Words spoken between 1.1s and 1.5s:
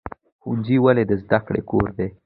زده